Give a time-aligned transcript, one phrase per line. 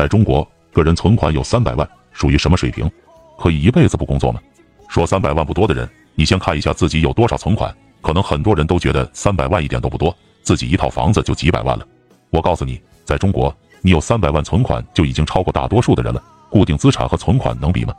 [0.00, 2.90] 在中国，个人存款有三百万，属于什么水平？
[3.38, 4.40] 可以一辈子不工作吗？
[4.88, 7.70] 说三百万不多的人，你先看一下自己有多少存款。
[8.00, 11.86] 可能很多人都觉得三百万一点都不多，自己一套房子就几百万了。
[12.30, 16.24] 我告诉你，在中国，你有三百万存款就已经超过大多数的人了。
[16.48, 17.92] 固定资产和存款能比吗？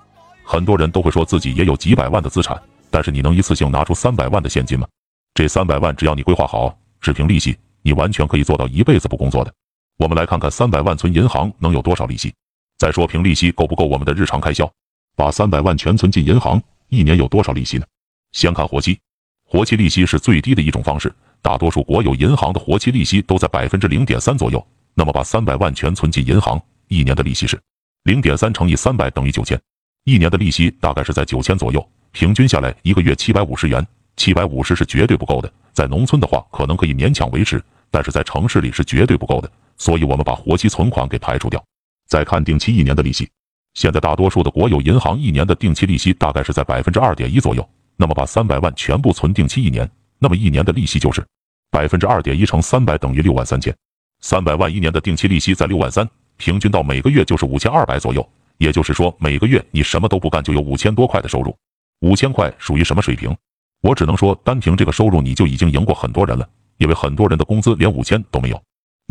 [0.44, 2.60] 很多人都会说自己也有几百万的资产，
[2.90, 4.88] 但是你能一次性拿出三百万的现金吗？
[5.36, 9.54] 这三百万只要你规划好，只凭利息，你完全可以做到一辈子不工作的。
[10.02, 12.34] 我们来看看三百万存银行能有多少利息。
[12.80, 14.68] 再说凭利息够不够我们的日常开销？
[15.16, 17.86] 把三百万全存进银行，一年有多少利息呢？
[18.32, 18.98] 先看活期，
[19.46, 24.66] 活期利息是最低的一种方式，大多数国有银行的活期利息都在百分之零点三左右。
[24.96, 27.62] 那么把三百万全存进银行，一年的利息是
[28.06, 29.62] 零点三乘以三百等于九千，
[30.06, 33.86] 一年的利息大概是在九千左右，平均下来一个月七百五十元。
[34.18, 39.52] 七百五十是绝对不够的，在农村的话可能可以勉强维持，但是在城市里是绝对不够的。
[39.82, 41.60] 所以我们把活期存款给排除掉，
[42.08, 43.28] 再看定期一年的利息。
[43.74, 47.68] 现在大多数的国有银行一年的定期利息大概是在百分之二点一左右。
[47.98, 51.26] 那么把三百万全部存定期一年，那么一年的利息就是
[51.72, 53.76] 百分之二点一乘三百等于六万三千。
[54.20, 58.30] 三百万一年的定期利息在六万三，平均到每个月就是五千二百左右。
[58.60, 61.58] 也就是说，每个月你什么都不干就有五千多块的收入。
[62.02, 63.36] 五千块属于什么水平？
[63.82, 68.62] 我只能说，单凭这个收入你就已经赢过很多人了，因为很多人的工资连五千都没有，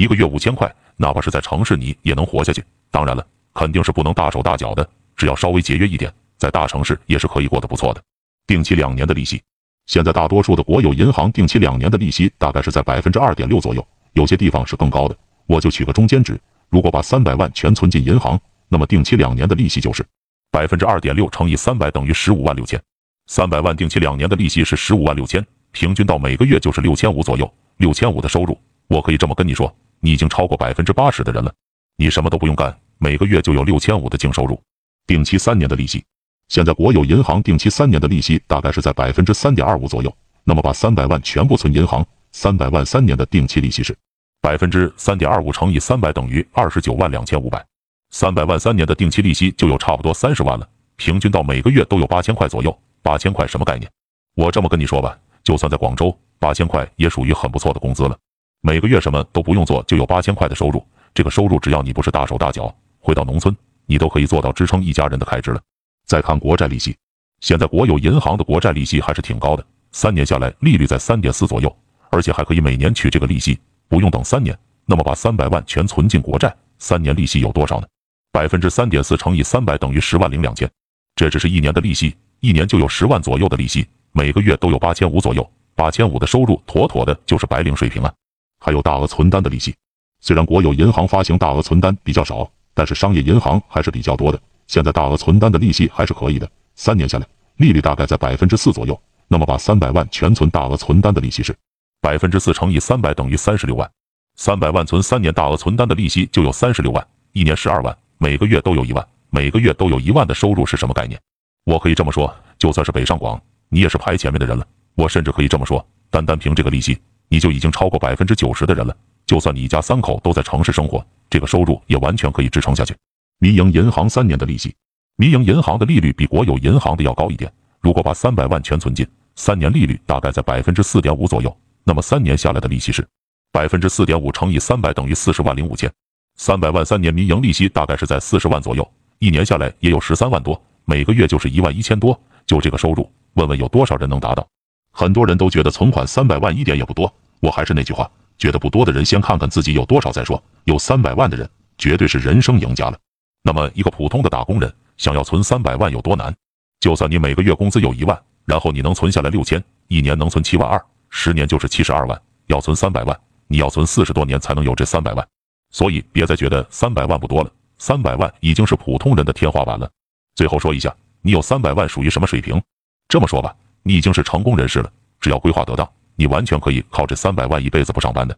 [0.01, 2.65] 一个月五千块，哪怕是在城市你也能活下去。
[2.91, 8.03] 当然了，肯定是不能大手大脚的，只要稍微节约一点，在大城市也是可以过得不错的。
[8.47, 9.43] 定期两年的利息，
[9.85, 15.15] 现在大多数的国有银行定期两年的利息大概是在百分之二点六左右，有些地方是更高的。
[15.47, 20.03] 我就取个中间值，如果把三百万全存进银行，那么定期两年的利息就是
[20.51, 22.81] 百分之二点六乘以三百等于十五万六千。
[23.27, 27.53] 三百万定期两年的利息是十五万六千，平均到每个月就是六千五左右。
[27.77, 31.53] 六千五的收入，我可以这么跟你说，你已经超过百分之八十的人了。
[31.97, 34.61] 你什么都不用干，每个月就有六千五的净收入。
[35.07, 36.05] 定期三年的利息，
[36.49, 40.15] 现在国有银行定期三年的利息大概是在百分之三点二五左右。
[40.45, 43.97] 那么把三百万全部存银行，三百万三年的定期利息是
[44.41, 47.65] 百分之三点二五乘以三百等于二十九万两千五百。
[48.11, 52.77] 三百万三年的定期利息就有差不多三十万了，平均到每个月都有八千块左右。
[53.03, 53.91] 八千块什么概念？
[54.35, 58.19] 我这么跟你说吧，就算在广州，八千块也属于很不错的工资了。
[58.63, 60.85] 每个月什么都不用做，就有八千块的收入。
[61.15, 63.57] 这个收入只要你不是大手大脚，回到农村，
[63.87, 65.61] 你都可以做到支撑一家人的开支了。
[66.07, 66.97] 再看国债利息，
[67.41, 71.75] 现在国有银行的国债利息还是挺高的，三年下来利率在三点四左右，
[72.11, 74.57] 而且还可以每年取这个利息，不用等三年。
[74.85, 77.87] 那么把三百万全存进国债，三年利息有多少呢？
[78.31, 80.69] 百分之三点四乘以三百等于十万零两千，
[81.17, 82.15] 这只是一年的利息。
[82.41, 88.13] 一年就有十万左右的利息，每个月都有八千五左右，八千五的收入妥妥的就是白领水平啊！
[88.61, 89.75] 还有大额存单的利息，
[90.21, 94.41] 虽然国有银行发行大额存单比较少，但是商业银行还是比较多的。
[94.67, 97.27] 现在大额存单的利息还是可以的，三年下来
[97.57, 99.01] 利率大概在百分之四左右。
[99.27, 101.57] 那么把三百万全存大额存单的利息是
[102.01, 103.89] 百分之四乘以三百等于三十六万，
[104.37, 111.21] 三百万存三年大额存单的利息就有三十六万，一年十二万，每个月都有一万，每个月都有一万的收入是什么概念？
[111.65, 114.67] 我可以这么说，就算是北上广，你也是排前面的人了。
[114.97, 116.99] 我甚至可以这么说，单单凭这个利息，
[117.31, 118.95] 你就已经超过百分之九十的人了。
[119.25, 122.95] 就算你一家三口都在城市生活，这个收入也完全可以支撑下去。
[123.39, 124.75] 民营银行三年的利息，
[125.17, 127.51] 民营银行的利率比国有银行的要高一点。
[127.81, 133.07] 如果把三百万全存进，三年利率大概在百分之四点五左右，那么三年下来的利息是
[133.53, 135.91] 百分之四点五乘以三百等于四十万零五千。
[136.37, 138.87] 三百万三年民营利息大概是在四十万左右，
[139.21, 140.61] 一年下来也有十三万多。
[140.85, 144.47] 每个月就是一万一千多，就这个收入，问问有多少人能达到？
[144.93, 147.13] 很多人都觉得存款三百万一点也不多。
[147.41, 150.43] 我还是那句话，觉得不多的人先看看自己有多少再说。
[150.65, 152.99] 有三百万的人，绝对是人生赢家了。
[153.43, 156.35] 那么一个普通的打工人想要存三百万有多难？
[156.81, 162.21] 就算你每个月工资有一万，然后你能存下来六千，一年能存七万二，十年就是七十二万。
[162.47, 165.27] 要存三百万，你要存四十多年才能有这三百万。
[165.71, 169.89] 所以别再觉得三百万不多了，三百万已经是普通人的天花板了。
[170.35, 172.61] 最后说一下，你有三百万属于什么水平？
[173.09, 174.91] 这么说吧，你已经是成功人士了。
[175.21, 178.37] 只要规划得当，你完全可以靠这三百万一辈子不上班的。